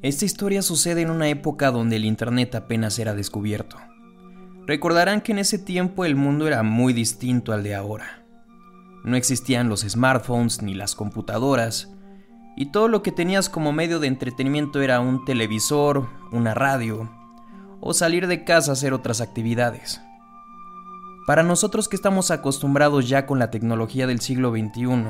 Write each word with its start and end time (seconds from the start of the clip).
Esta 0.00 0.24
historia 0.24 0.62
sucede 0.62 1.02
en 1.02 1.10
una 1.10 1.28
época 1.28 1.72
donde 1.72 1.96
el 1.96 2.04
Internet 2.04 2.54
apenas 2.54 2.98
era 3.00 3.14
descubierto. 3.14 3.78
Recordarán 4.64 5.22
que 5.22 5.32
en 5.32 5.38
ese 5.38 5.58
tiempo 5.58 6.04
el 6.04 6.14
mundo 6.14 6.46
era 6.46 6.62
muy 6.62 6.92
distinto 6.92 7.52
al 7.52 7.64
de 7.64 7.74
ahora. 7.74 8.24
No 9.02 9.16
existían 9.16 9.68
los 9.68 9.80
smartphones 9.80 10.62
ni 10.62 10.74
las 10.74 10.94
computadoras, 10.94 11.92
y 12.56 12.66
todo 12.66 12.86
lo 12.86 13.02
que 13.02 13.10
tenías 13.10 13.48
como 13.48 13.72
medio 13.72 13.98
de 13.98 14.08
entretenimiento 14.08 14.82
era 14.82 15.00
un 15.00 15.24
televisor, 15.24 16.08
una 16.32 16.54
radio, 16.54 17.10
o 17.80 17.94
salir 17.94 18.26
de 18.26 18.44
casa 18.44 18.70
a 18.70 18.74
hacer 18.74 18.92
otras 18.92 19.20
actividades. 19.20 20.00
Para 21.26 21.42
nosotros 21.42 21.88
que 21.88 21.96
estamos 21.96 22.30
acostumbrados 22.30 23.08
ya 23.08 23.26
con 23.26 23.38
la 23.38 23.50
tecnología 23.50 24.06
del 24.06 24.20
siglo 24.20 24.50
XXI, 24.50 25.04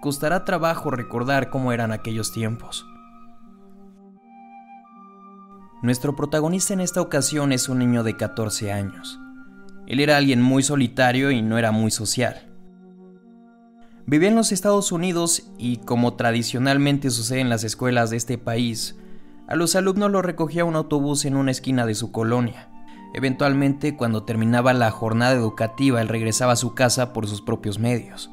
costará 0.00 0.44
trabajo 0.44 0.90
recordar 0.90 1.50
cómo 1.50 1.72
eran 1.72 1.92
aquellos 1.92 2.32
tiempos. 2.32 2.86
Nuestro 5.82 6.14
protagonista 6.14 6.72
en 6.72 6.80
esta 6.80 7.00
ocasión 7.00 7.50
es 7.50 7.68
un 7.68 7.80
niño 7.80 8.04
de 8.04 8.16
14 8.16 8.70
años. 8.70 9.18
Él 9.88 9.98
era 9.98 10.16
alguien 10.16 10.40
muy 10.40 10.62
solitario 10.62 11.32
y 11.32 11.42
no 11.42 11.58
era 11.58 11.72
muy 11.72 11.90
social. 11.90 12.48
Vivía 14.06 14.28
en 14.28 14.36
los 14.36 14.52
Estados 14.52 14.92
Unidos 14.92 15.50
y, 15.58 15.78
como 15.78 16.14
tradicionalmente 16.14 17.10
sucede 17.10 17.40
en 17.40 17.48
las 17.48 17.64
escuelas 17.64 18.10
de 18.10 18.16
este 18.16 18.38
país, 18.38 18.96
a 19.48 19.56
los 19.56 19.74
alumnos 19.74 20.12
los 20.12 20.24
recogía 20.24 20.64
un 20.64 20.76
autobús 20.76 21.24
en 21.24 21.34
una 21.34 21.50
esquina 21.50 21.84
de 21.84 21.96
su 21.96 22.12
colonia. 22.12 22.68
Eventualmente, 23.12 23.96
cuando 23.96 24.22
terminaba 24.22 24.72
la 24.74 24.92
jornada 24.92 25.34
educativa, 25.34 26.00
él 26.00 26.06
regresaba 26.06 26.52
a 26.52 26.56
su 26.56 26.76
casa 26.76 27.12
por 27.12 27.26
sus 27.26 27.42
propios 27.42 27.80
medios. 27.80 28.30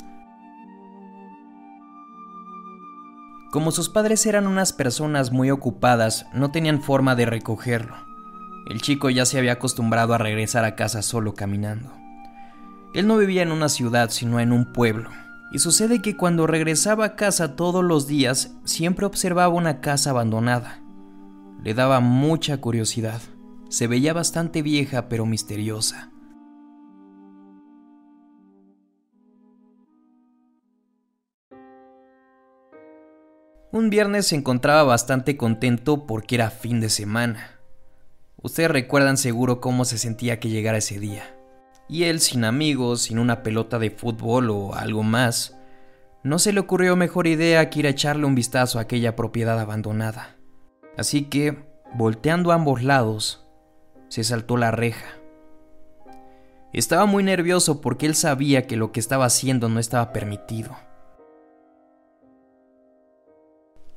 Como 3.52 3.72
sus 3.72 3.90
padres 3.90 4.28
eran 4.28 4.46
unas 4.46 4.74
personas 4.74 5.32
muy 5.32 5.50
ocupadas, 5.50 6.28
no 6.34 6.52
tenían 6.52 6.84
forma 6.84 7.16
de 7.16 7.26
recogerlo. 7.26 7.96
El 8.70 8.80
chico 8.82 9.10
ya 9.10 9.26
se 9.26 9.40
había 9.40 9.54
acostumbrado 9.54 10.14
a 10.14 10.20
regresar 10.20 10.66
a 10.66 10.76
casa 10.76 11.02
solo 11.02 11.34
caminando. 11.34 11.92
Él 12.94 13.08
no 13.08 13.18
vivía 13.18 13.42
en 13.42 13.52
una 13.52 13.70
ciudad, 13.70 14.12
sino 14.12 14.40
en 14.40 14.52
un 14.52 14.72
pueblo. 14.72 15.10
Y 15.52 15.58
sucede 15.58 16.00
que 16.00 16.16
cuando 16.16 16.46
regresaba 16.46 17.06
a 17.06 17.16
casa 17.16 17.56
todos 17.56 17.84
los 17.84 18.06
días, 18.06 18.52
siempre 18.66 19.08
observaba 19.08 19.54
una 19.54 19.82
casa 19.82 20.12
abandonada. 20.12 20.84
Le 21.64 21.74
daba 21.74 22.02
mucha 22.02 22.58
curiosidad. 22.58 23.20
Se 23.70 23.88
veía 23.88 24.14
bastante 24.14 24.62
vieja 24.62 25.10
pero 25.10 25.26
misteriosa. 25.26 26.12
Un 33.72 33.92
viernes 33.92 34.26
se 34.26 34.36
encontraba 34.36 34.82
bastante 34.82 35.38
contento 35.38 36.08
porque 36.08 36.34
era 36.34 36.50
fin 36.50 36.80
de 36.80 36.90
semana. 36.90 37.60
Ustedes 38.42 38.72
recuerdan 38.72 39.16
seguro 39.16 39.62
cómo 39.62 39.86
se 39.86 40.00
sentía 40.00 40.40
que 40.40 40.50
llegara 40.50 40.80
ese 40.80 41.00
día. 41.00 41.38
Y 41.88 42.06
él, 42.06 42.20
sin 42.20 42.46
amigos, 42.46 43.04
sin 43.04 43.20
una 43.20 43.44
pelota 43.44 43.78
de 43.78 43.92
fútbol 43.92 44.50
o 44.50 44.74
algo 44.74 45.04
más, 45.04 45.56
no 46.24 46.40
se 46.40 46.52
le 46.52 46.62
ocurrió 46.62 46.96
mejor 46.96 47.28
idea 47.28 47.70
que 47.70 47.80
ir 47.80 47.86
a 47.86 47.92
echarle 47.92 48.26
un 48.26 48.34
vistazo 48.34 48.80
a 48.80 48.84
aquella 48.84 49.16
propiedad 49.16 49.60
abandonada. 49.60 50.36
Así 50.98 51.26
que, 51.26 51.64
volteando 51.94 52.52
a 52.52 52.56
ambos 52.56 52.82
lados, 52.82 53.46
se 54.08 54.24
saltó 54.24 54.58
la 54.58 54.72
reja. 54.72 55.20
Estaba 56.74 57.06
muy 57.06 57.22
nervioso 57.22 57.82
porque 57.82 58.08
él 58.08 58.16
sabía 58.16 58.66
que 58.66 58.78
lo 58.78 58.92
que 58.92 59.00
estaba 59.00 59.26
haciendo 59.26 59.70
no 59.70 59.80
estaba 59.80 60.12
permitido. 60.12 60.76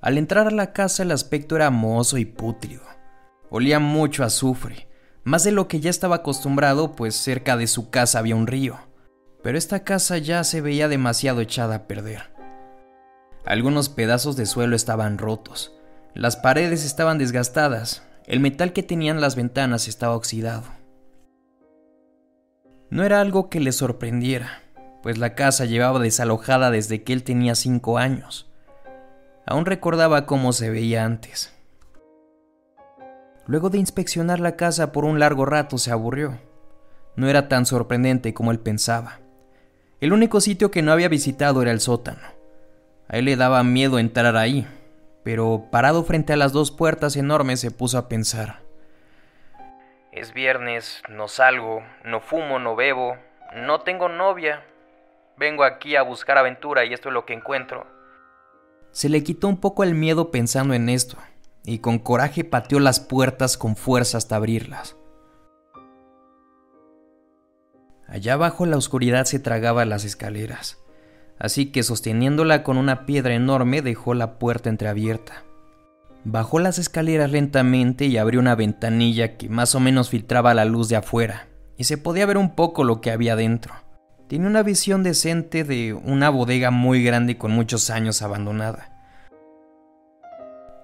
Al 0.02 0.18
entrar 0.18 0.48
a 0.48 0.50
la 0.50 0.72
casa 0.72 1.04
el 1.04 1.12
aspecto 1.12 1.54
era 1.54 1.70
mozo 1.70 2.18
y 2.18 2.24
pútrido. 2.24 2.82
Olía 3.50 3.78
mucho 3.78 4.24
a 4.24 4.26
azufre, 4.26 4.88
más 5.22 5.44
de 5.44 5.52
lo 5.52 5.68
que 5.68 5.78
ya 5.78 5.90
estaba 5.90 6.16
acostumbrado, 6.16 6.96
pues 6.96 7.14
cerca 7.14 7.56
de 7.56 7.68
su 7.68 7.88
casa 7.90 8.18
había 8.18 8.34
un 8.34 8.48
río. 8.48 8.78
Pero 9.44 9.56
esta 9.56 9.84
casa 9.84 10.18
ya 10.18 10.42
se 10.42 10.60
veía 10.60 10.88
demasiado 10.88 11.40
echada 11.40 11.76
a 11.76 11.86
perder. 11.86 12.32
Algunos 13.44 13.88
pedazos 13.88 14.34
de 14.34 14.46
suelo 14.46 14.74
estaban 14.74 15.18
rotos, 15.18 15.72
las 16.14 16.36
paredes 16.36 16.84
estaban 16.84 17.18
desgastadas, 17.18 18.02
el 18.26 18.40
metal 18.40 18.72
que 18.72 18.82
tenían 18.82 19.20
las 19.20 19.36
ventanas 19.36 19.86
estaba 19.86 20.16
oxidado. 20.16 20.64
No 22.90 23.04
era 23.04 23.20
algo 23.20 23.48
que 23.48 23.60
le 23.60 23.70
sorprendiera, 23.70 24.62
pues 25.02 25.18
la 25.18 25.36
casa 25.36 25.64
llevaba 25.64 26.00
desalojada 26.00 26.72
desde 26.72 27.04
que 27.04 27.12
él 27.12 27.22
tenía 27.22 27.54
cinco 27.54 27.98
años. 27.98 28.51
Aún 29.46 29.66
recordaba 29.66 30.26
cómo 30.26 30.52
se 30.52 30.70
veía 30.70 31.04
antes. 31.04 31.56
Luego 33.46 33.70
de 33.70 33.78
inspeccionar 33.78 34.38
la 34.38 34.56
casa 34.56 34.92
por 34.92 35.04
un 35.04 35.18
largo 35.18 35.44
rato 35.44 35.78
se 35.78 35.90
aburrió. 35.90 36.38
No 37.16 37.28
era 37.28 37.48
tan 37.48 37.66
sorprendente 37.66 38.32
como 38.34 38.52
él 38.52 38.60
pensaba. 38.60 39.18
El 40.00 40.12
único 40.12 40.40
sitio 40.40 40.70
que 40.70 40.82
no 40.82 40.92
había 40.92 41.08
visitado 41.08 41.60
era 41.62 41.70
el 41.70 41.80
sótano. 41.80 42.26
A 43.08 43.18
él 43.18 43.26
le 43.26 43.36
daba 43.36 43.62
miedo 43.62 43.98
entrar 43.98 44.36
ahí, 44.36 44.66
pero 45.24 45.66
parado 45.70 46.04
frente 46.04 46.32
a 46.32 46.36
las 46.36 46.52
dos 46.52 46.70
puertas 46.70 47.16
enormes 47.16 47.60
se 47.60 47.70
puso 47.70 47.98
a 47.98 48.08
pensar. 48.08 48.60
Es 50.12 50.32
viernes, 50.32 51.02
no 51.08 51.26
salgo, 51.28 51.82
no 52.04 52.20
fumo, 52.20 52.58
no 52.58 52.76
bebo, 52.76 53.16
no 53.54 53.80
tengo 53.80 54.08
novia. 54.08 54.64
Vengo 55.36 55.64
aquí 55.64 55.96
a 55.96 56.02
buscar 56.02 56.38
aventura 56.38 56.84
y 56.84 56.92
esto 56.92 57.08
es 57.08 57.12
lo 57.12 57.24
que 57.24 57.34
encuentro. 57.34 57.86
Se 58.92 59.08
le 59.08 59.24
quitó 59.24 59.48
un 59.48 59.56
poco 59.56 59.82
el 59.82 59.94
miedo 59.94 60.30
pensando 60.30 60.74
en 60.74 60.88
esto, 60.88 61.16
y 61.64 61.78
con 61.78 61.98
coraje 61.98 62.44
pateó 62.44 62.78
las 62.78 63.00
puertas 63.00 63.58
con 63.58 63.76
fuerza 63.76 64.18
hasta 64.18 64.36
abrirlas. 64.36 64.96
Allá 68.06 68.34
abajo 68.34 68.66
la 68.66 68.76
oscuridad 68.76 69.24
se 69.24 69.38
tragaba 69.38 69.84
las 69.84 70.04
escaleras 70.04 70.78
así 71.42 71.66
que 71.66 71.82
sosteniéndola 71.82 72.62
con 72.62 72.78
una 72.78 73.04
piedra 73.04 73.34
enorme 73.34 73.82
dejó 73.82 74.14
la 74.14 74.38
puerta 74.38 74.70
entreabierta. 74.70 75.42
Bajó 76.24 76.60
las 76.60 76.78
escaleras 76.78 77.32
lentamente 77.32 78.04
y 78.06 78.16
abrió 78.16 78.38
una 78.38 78.54
ventanilla 78.54 79.36
que 79.36 79.48
más 79.48 79.74
o 79.74 79.80
menos 79.80 80.08
filtraba 80.08 80.54
la 80.54 80.64
luz 80.64 80.88
de 80.88 80.94
afuera, 80.94 81.48
y 81.76 81.82
se 81.82 81.98
podía 81.98 82.26
ver 82.26 82.38
un 82.38 82.54
poco 82.54 82.84
lo 82.84 83.00
que 83.00 83.10
había 83.10 83.34
dentro. 83.34 83.74
Tiene 84.32 84.46
una 84.46 84.62
visión 84.62 85.02
decente 85.02 85.62
de 85.62 85.92
una 85.92 86.30
bodega 86.30 86.70
muy 86.70 87.04
grande 87.04 87.36
con 87.36 87.52
muchos 87.52 87.90
años 87.90 88.22
abandonada. 88.22 88.88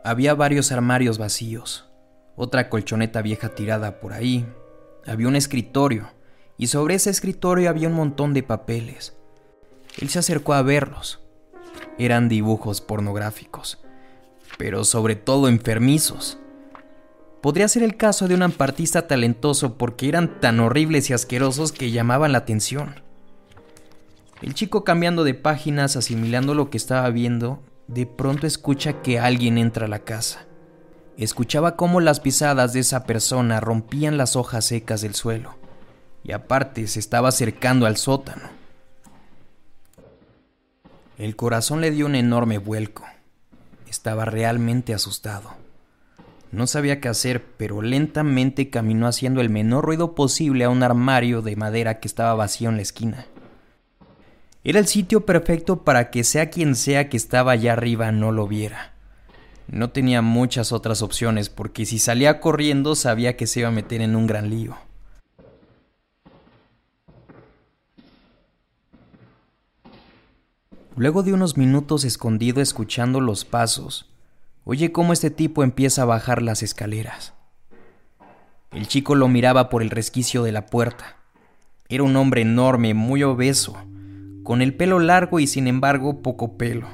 Había 0.05 0.35
varios 0.35 0.71
armarios 0.71 1.17
vacíos, 1.17 1.89
otra 2.37 2.69
colchoneta 2.69 3.23
vieja 3.23 3.49
tirada 3.49 4.01
por 4.01 4.13
ahí, 4.13 4.45
había 5.07 5.29
un 5.29 5.35
escritorio, 5.35 6.11
y 6.59 6.67
sobre 6.67 6.97
ese 6.97 7.09
escritorio 7.09 7.71
había 7.71 7.89
un 7.89 7.95
montón 7.95 8.35
de 8.35 8.43
papeles. 8.43 9.17
Él 9.99 10.11
se 10.11 10.19
acercó 10.19 10.53
a 10.53 10.61
verlos. 10.61 11.21
Eran 11.99 12.29
dibujos 12.29 12.83
pornográficos, 12.83 13.79
pero 14.59 14.85
sobre 14.85 15.17
todo 15.17 15.49
enfermizos. 15.49 16.39
Podría 17.41 17.67
ser 17.69 17.83
el 17.83 17.97
caso 17.97 18.29
de 18.29 18.35
un 18.35 18.43
ampartista 18.43 19.07
talentoso 19.07 19.79
porque 19.79 20.07
eran 20.07 20.39
tan 20.39 20.61
horribles 20.61 21.09
y 21.09 21.15
asquerosos 21.15 21.73
que 21.73 21.91
llamaban 21.91 22.33
la 22.33 22.39
atención. 22.41 23.08
El 24.41 24.55
chico 24.55 24.85
cambiando 24.85 25.25
de 25.25 25.35
páginas, 25.35 25.97
asimilando 25.97 26.55
lo 26.55 26.71
que 26.71 26.77
estaba 26.77 27.11
viendo, 27.11 27.61
de 27.89 28.07
pronto 28.07 28.47
escucha 28.47 29.03
que 29.03 29.19
alguien 29.19 29.59
entra 29.59 29.87
a 29.87 29.89
la 29.89 30.01
casa. 30.01 30.47
Escuchaba 31.17 31.75
cómo 31.75 32.01
las 32.01 32.21
pisadas 32.21 32.73
de 32.73 32.81
esa 32.81 33.05
persona 33.05 33.59
rompían 33.59 34.17
las 34.17 34.37
hojas 34.37 34.65
secas 34.67 35.01
del 35.01 35.17
suelo, 35.17 35.57
y 36.23 36.31
aparte 36.31 36.87
se 36.87 37.01
estaba 37.01 37.31
acercando 37.31 37.87
al 37.87 37.97
sótano. 37.97 38.49
El 41.17 41.35
corazón 41.35 41.81
le 41.81 41.91
dio 41.91 42.07
un 42.07 42.15
enorme 42.15 42.59
vuelco. 42.59 43.05
Estaba 43.91 44.25
realmente 44.25 44.95
asustado. 44.95 45.51
No 46.53 46.69
sabía 46.69 47.01
qué 47.01 47.09
hacer, 47.09 47.45
pero 47.57 47.83
lentamente 47.83 48.71
caminó 48.71 49.09
haciendo 49.09 49.41
el 49.41 49.51
menor 49.51 49.85
ruido 49.85 50.15
posible 50.15 50.63
a 50.63 50.71
un 50.71 50.85
armario 50.85 51.43
de 51.43 51.57
madera 51.57 51.99
que 51.99 52.07
estaba 52.07 52.35
vacío 52.35 52.69
en 52.69 52.77
la 52.77 52.83
esquina. 52.83 53.27
Era 54.65 54.81
el 54.81 54.87
sitio 54.87 55.25
perfecto 55.25 55.85
para 55.85 56.11
que 56.11 56.25
sea 56.25 56.51
quien 56.51 56.75
sea 56.75 57.09
que 57.09 57.17
estaba 57.17 57.53
allá 57.53 57.75
arriba 57.75 58.11
no 58.13 58.33
lo 58.33 58.49
viera. 58.49 58.93
No 59.69 59.91
tenía 59.91 60.23
muchas 60.23 60.73
otras 60.73 61.03
opciones 61.03 61.49
porque 61.51 61.85
si 61.85 61.99
salía 61.99 62.41
corriendo 62.41 62.95
sabía 62.95 63.37
que 63.37 63.47
se 63.47 63.61
iba 63.61 63.69
a 63.69 63.73
meter 63.73 64.01
en 64.01 64.17
un 64.17 64.27
gran 64.27 64.51
lío. 64.51 64.77
Luego 70.97 71.23
de 71.23 71.33
unos 71.33 71.57
minutos 71.57 72.05
escondido 72.05 72.61
escuchando 72.61 73.21
los 73.21 73.45
pasos, 73.45 74.11
oye 74.65 74.91
cómo 74.91 75.13
este 75.13 75.31
tipo 75.31 75.63
empieza 75.63 76.03
a 76.03 76.07
bajar 76.07 76.43
las 76.43 76.65
escaleras. 76.65 77.35
El 78.73 78.89
chico 78.89 79.15
lo 79.15 79.29
miraba 79.29 79.69
por 79.69 79.83
el 79.83 79.91
resquicio 79.91 80.43
de 80.43 80.51
la 80.51 80.67
puerta. 80.67 81.17
Era 81.89 82.03
un 82.03 82.17
hombre 82.17 82.41
enorme, 82.43 82.95
muy 82.95 83.23
obeso, 83.23 83.77
con 84.49 84.63
el 84.63 84.73
pelo 84.73 84.99
largo 84.99 85.41
y 85.41 85.47
sin 85.47 85.69
embargo 85.69 86.23
poco 86.23 86.57
pelo. 86.57 86.89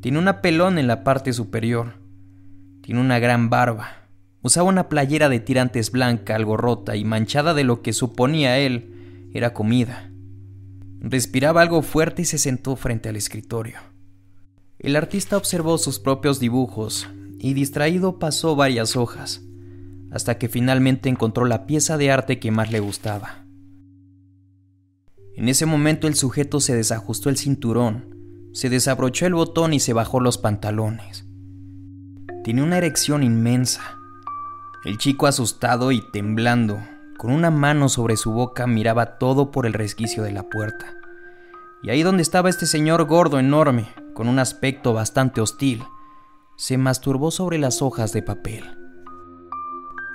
Tiene 0.00 0.20
una 0.20 0.40
pelón 0.40 0.78
en 0.78 0.86
la 0.86 1.02
parte 1.02 1.32
superior. 1.32 1.94
Tiene 2.80 3.00
una 3.00 3.18
gran 3.18 3.50
barba. 3.50 4.06
Usaba 4.40 4.68
una 4.68 4.88
playera 4.88 5.28
de 5.28 5.40
tirantes 5.40 5.90
blanca, 5.90 6.36
algo 6.36 6.56
rota 6.56 6.94
y 6.94 7.04
manchada 7.04 7.54
de 7.54 7.64
lo 7.64 7.82
que 7.82 7.92
suponía 7.92 8.60
él 8.60 9.30
era 9.34 9.52
comida. 9.52 10.12
Respiraba 11.00 11.60
algo 11.60 11.82
fuerte 11.82 12.22
y 12.22 12.24
se 12.24 12.38
sentó 12.38 12.76
frente 12.76 13.08
al 13.08 13.16
escritorio. 13.16 13.80
El 14.78 14.94
artista 14.94 15.36
observó 15.36 15.78
sus 15.78 15.98
propios 15.98 16.38
dibujos 16.38 17.08
y 17.40 17.54
distraído 17.54 18.20
pasó 18.20 18.54
varias 18.54 18.94
hojas, 18.94 19.42
hasta 20.12 20.38
que 20.38 20.48
finalmente 20.48 21.08
encontró 21.08 21.46
la 21.46 21.66
pieza 21.66 21.98
de 21.98 22.12
arte 22.12 22.38
que 22.38 22.52
más 22.52 22.70
le 22.70 22.78
gustaba. 22.78 23.45
En 25.36 25.50
ese 25.50 25.66
momento 25.66 26.08
el 26.08 26.14
sujeto 26.14 26.60
se 26.60 26.74
desajustó 26.74 27.28
el 27.28 27.36
cinturón, 27.36 28.50
se 28.54 28.70
desabrochó 28.70 29.26
el 29.26 29.34
botón 29.34 29.74
y 29.74 29.80
se 29.80 29.92
bajó 29.92 30.18
los 30.18 30.38
pantalones. 30.38 31.26
Tenía 32.42 32.64
una 32.64 32.78
erección 32.78 33.22
inmensa. 33.22 33.82
El 34.86 34.96
chico 34.96 35.26
asustado 35.26 35.92
y 35.92 36.00
temblando, 36.10 36.78
con 37.18 37.32
una 37.32 37.50
mano 37.50 37.90
sobre 37.90 38.16
su 38.16 38.32
boca, 38.32 38.66
miraba 38.66 39.18
todo 39.18 39.50
por 39.50 39.66
el 39.66 39.74
resquicio 39.74 40.22
de 40.22 40.32
la 40.32 40.44
puerta. 40.44 40.94
Y 41.82 41.90
ahí 41.90 42.02
donde 42.02 42.22
estaba 42.22 42.48
este 42.48 42.64
señor 42.64 43.04
gordo 43.04 43.38
enorme, 43.38 43.88
con 44.14 44.28
un 44.28 44.38
aspecto 44.38 44.94
bastante 44.94 45.42
hostil, 45.42 45.84
se 46.56 46.78
masturbó 46.78 47.30
sobre 47.30 47.58
las 47.58 47.82
hojas 47.82 48.14
de 48.14 48.22
papel. 48.22 48.64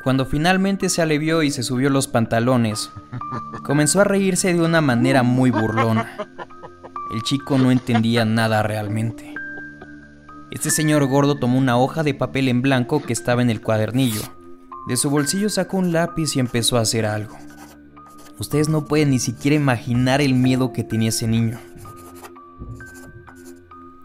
Cuando 0.04 0.26
finalmente 0.26 0.90
se 0.90 1.04
alivió 1.04 1.44
y 1.44 1.52
se 1.52 1.62
subió 1.62 1.92
los 1.92 2.08
pantalones, 2.08 2.90
comenzó 3.64 4.02
a 4.02 4.04
reírse 4.04 4.54
de 4.54 4.62
una 4.62 4.82
manera 4.82 5.24
muy 5.24 5.52
burlona. 5.52 6.18
El 7.14 7.22
chico 7.24 7.58
no 7.58 7.72
entendía 7.72 8.26
nada 8.26 8.64
realmente. 8.64 9.34
Este 10.52 10.70
señor 10.70 11.06
gordo 11.06 11.36
tomó 11.36 11.58
una 11.58 11.78
hoja 11.78 12.04
de 12.04 12.14
papel 12.14 12.48
en 12.50 12.62
blanco 12.62 13.02
que 13.02 13.14
estaba 13.14 13.42
en 13.42 13.50
el 13.50 13.62
cuadernillo. 13.62 14.22
De 14.88 14.98
su 14.98 15.10
bolsillo 15.10 15.50
sacó 15.50 15.78
un 15.78 15.94
lápiz 15.94 16.36
y 16.36 16.40
empezó 16.40 16.78
a 16.78 16.82
hacer 16.82 17.06
algo. 17.06 17.38
Ustedes 18.40 18.70
no 18.70 18.86
pueden 18.86 19.12
ni 19.12 19.20
siquiera 19.20 19.56
imaginar 19.56 20.20
el 20.22 20.34
miedo 20.34 20.74
que 20.74 20.84
tenía 20.84 21.10
ese 21.10 21.28
niño. 21.28 21.60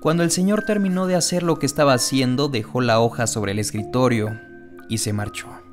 Cuando 0.01 0.23
el 0.23 0.31
señor 0.31 0.63
terminó 0.63 1.07
de 1.07 1.17
hacer 1.17 1.43
lo 1.43 1.59
que 1.59 1.67
estaba 1.67 1.95
haciendo, 1.95 2.49
dejó 2.49 2.81
la 2.81 3.01
hoja 3.01 3.27
sobre 3.27 3.53
el 3.53 3.59
escritorio 3.59 4.39
y 4.89 4.99
se 4.99 5.13
marchó. 5.13 5.66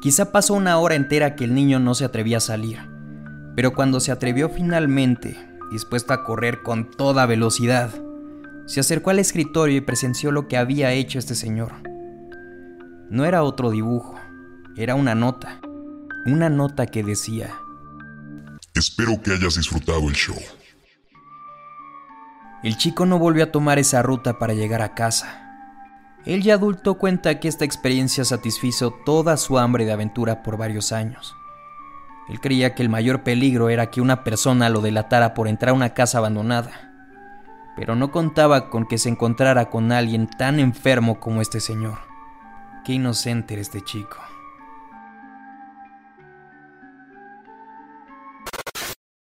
Quizá 0.00 0.32
pasó 0.32 0.54
una 0.54 0.78
hora 0.78 0.94
entera 0.94 1.36
que 1.36 1.44
el 1.44 1.54
niño 1.54 1.78
no 1.78 1.94
se 1.94 2.06
atrevía 2.06 2.38
a 2.38 2.40
salir, 2.40 2.78
pero 3.54 3.74
cuando 3.74 4.00
se 4.00 4.12
atrevió 4.12 4.48
finalmente, 4.48 5.36
dispuesto 5.70 6.14
a 6.14 6.24
correr 6.24 6.62
con 6.62 6.90
toda 6.90 7.26
velocidad, 7.26 7.90
se 8.66 8.80
acercó 8.80 9.10
al 9.10 9.18
escritorio 9.18 9.76
y 9.76 9.80
presenció 9.80 10.32
lo 10.32 10.48
que 10.48 10.56
había 10.56 10.92
hecho 10.92 11.18
este 11.18 11.34
señor. 11.34 11.72
No 13.10 13.24
era 13.24 13.42
otro 13.42 13.70
dibujo, 13.70 14.18
era 14.76 14.94
una 14.94 15.14
nota. 15.14 15.60
Una 16.26 16.48
nota 16.48 16.86
que 16.86 17.02
decía... 17.02 17.58
Espero 18.74 19.20
que 19.20 19.32
hayas 19.32 19.56
disfrutado 19.56 20.08
el 20.08 20.14
show. 20.14 20.36
El 22.62 22.76
chico 22.76 23.06
no 23.06 23.18
volvió 23.18 23.44
a 23.44 23.52
tomar 23.52 23.78
esa 23.78 24.02
ruta 24.02 24.38
para 24.38 24.54
llegar 24.54 24.82
a 24.82 24.94
casa. 24.94 25.39
Él 26.26 26.42
ya 26.42 26.54
adulto 26.54 26.94
cuenta 26.98 27.40
que 27.40 27.48
esta 27.48 27.64
experiencia 27.64 28.24
satisfizo 28.24 28.90
toda 28.90 29.36
su 29.36 29.58
hambre 29.58 29.84
de 29.84 29.92
aventura 29.92 30.42
por 30.42 30.56
varios 30.56 30.92
años. 30.92 31.34
Él 32.28 32.40
creía 32.40 32.74
que 32.74 32.82
el 32.82 32.88
mayor 32.88 33.22
peligro 33.22 33.68
era 33.70 33.90
que 33.90 34.00
una 34.00 34.22
persona 34.22 34.68
lo 34.68 34.80
delatara 34.80 35.34
por 35.34 35.48
entrar 35.48 35.70
a 35.70 35.74
una 35.74 35.94
casa 35.94 36.18
abandonada 36.18 36.90
pero 37.80 37.96
no 37.96 38.10
contaba 38.10 38.68
con 38.68 38.84
que 38.86 38.98
se 38.98 39.08
encontrara 39.08 39.70
con 39.70 39.90
alguien 39.90 40.28
tan 40.28 40.58
enfermo 40.60 41.18
como 41.18 41.40
este 41.40 41.60
señor. 41.60 41.98
Qué 42.84 42.92
inocente 42.92 43.54
era 43.54 43.62
este 43.62 43.80
chico. 43.80 44.18